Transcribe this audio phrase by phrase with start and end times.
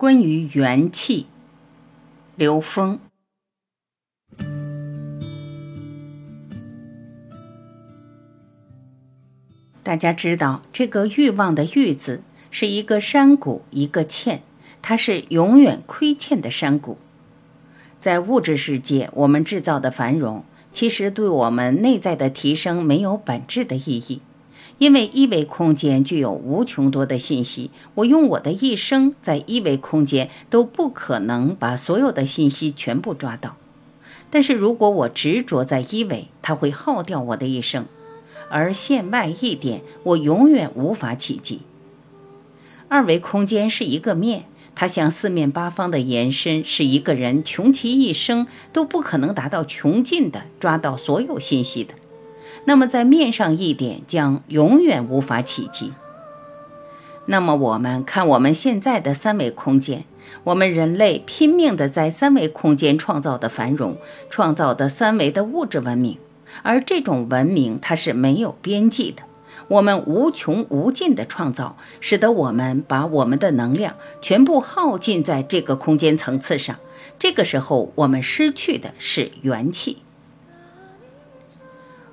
[0.00, 1.26] 关于元气，
[2.34, 2.98] 刘峰。
[9.82, 14.40] 大家知道，这个欲望的“欲”字是一个山谷，一个欠，
[14.80, 16.96] 它是永远亏欠的山谷。
[17.98, 20.42] 在物质世界，我们制造的繁荣，
[20.72, 24.22] 其实对我们内在的提升没有本质的意义。
[24.80, 33.56] 因为一维空间具有无穷多的信息，我用我的一生在一维空间都不可能把所有的信息全部抓到。
[34.30, 37.84] 但是如果我执着在一维，它会耗掉我的一生；
[38.48, 41.60] 而线外一点，我永远无法企及。
[42.88, 51.92] 二维空间是一个面，它向四面八方的延伸，是一个人穷其一生都不可能达到穷尽的抓到所有信息的。
[52.64, 55.92] 那么，在面上一点将永远无法企及。
[57.26, 60.04] 那么，我们看我们现在的三维空间，
[60.44, 63.96] 我们人类拼命的在三维空间创造的繁荣，
[64.28, 66.18] 创造的三维的物质文明，
[66.62, 69.22] 而这种文明它是没有边际的。
[69.68, 76.76] 我们无穷无尽的创造，使得我们把我们的能量全部耗尽在这个空间层次上。
[77.18, 79.98] 这个时候，我们失去的是元气。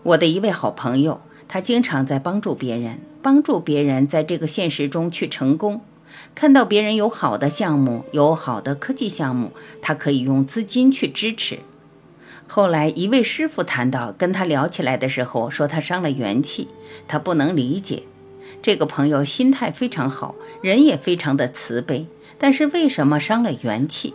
[0.08, 1.20] 我的一位好朋友，
[1.50, 5.82] 他经常在帮助别人，帮助别人在这个现实中去成功。
[6.34, 11.60] 看到别人有好的项目，有好的科技项目，他可以用资金去支持。
[12.48, 16.70] 后来一位师傅谈到跟他聊起来的时候，说他伤了元气，
[17.06, 18.04] 他不能理解。
[18.62, 24.14] 这个朋友心态非常好，人也非常的慈悲，但是为什么伤了元气？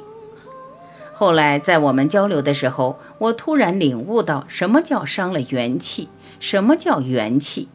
[1.14, 6.08] 后来在我们交流的时候，我突然领悟到什么叫伤了元气，
[6.40, 7.68] 什么叫元气？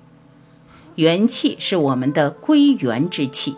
[0.95, 3.55] 元气是我们的归元之气。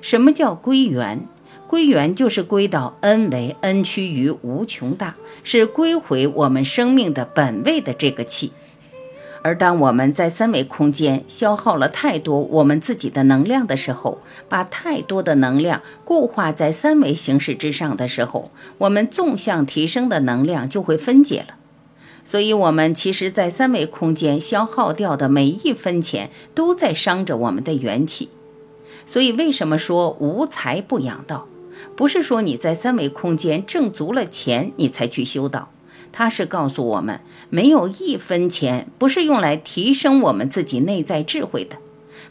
[0.00, 1.26] 什么叫归元？
[1.66, 8.52] 归元就是归到 n 为 n 趋于无穷大，是归回我们生命的本位的这个气。
[9.46, 14.18] 而当我们在三维空间消耗了太多我们自己的能量的时候，
[14.48, 21.54] 把太多的能量固化在三维形式之上的时候，我们纵向提升的能量就会分解了。
[22.24, 28.30] 所以，我们其实，在三维空间消耗掉的每一分钱，都在伤着我们的元气。
[29.04, 31.46] 所以，为什么说无财不养道？
[31.94, 35.70] 不是说你在三维空间挣足了钱，你才去修道。
[36.12, 41.76] 他是告诉我们，没有一分钱不是用来提升我们自己内在智慧的，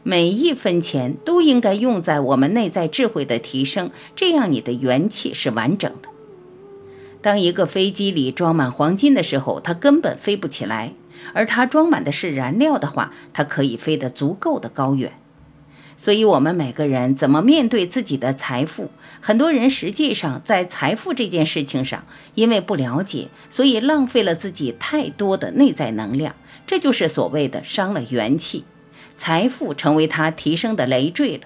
[0.03, 6.09] 每一分钱都应该用在我们内在智慧的提升，这样你的元气是完整的。
[7.21, 10.91] 当一个飞机里装满黄金的时候，它根本飞不起来；
[11.33, 15.13] 而它装满的是燃料的话，它可以飞得足够的高远。
[15.97, 18.91] 所以，我们每个人怎么面对自己的财富？
[19.21, 26.35] 很多人实际上在财富这件事情上，因为不了解，所以浪费了自己太多的内在能量，
[26.67, 28.65] 这就是所谓的伤了元气，
[29.15, 31.43] 财富成为他提升的累赘了。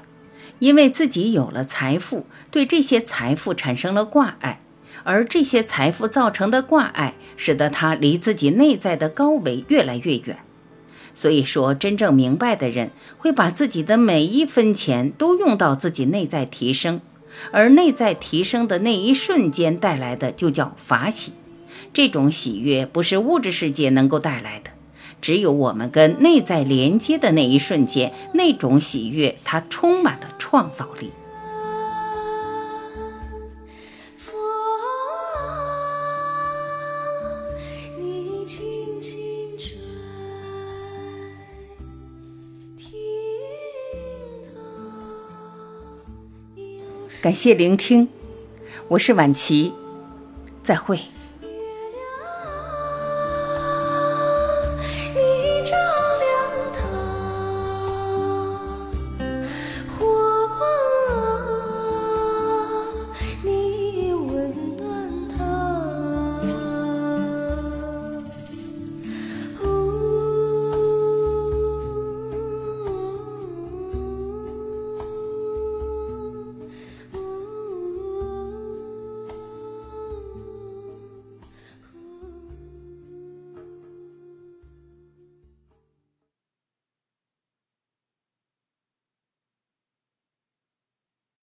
[0.57, 4.61] 因为自己有了财富，对这些财富产生了挂碍，
[5.03, 10.39] 而这些财富造成的挂碍，使得他离自己内在的高维越来越远。
[11.19, 17.01] 所以说，真正明白的人会把自己的每一分钱都用到自己内在提升，
[17.51, 21.33] 而内在提升的那一瞬间带来的就叫法喜。
[21.91, 24.69] 这种喜悦不是物质世界能够带来的，
[25.19, 31.11] 只有我们跟内在连接的那一瞬间，那种喜悦它充满了创造力。
[47.21, 48.07] 感谢聆听，
[48.87, 49.73] 我是晚琪，
[50.63, 50.97] 再会。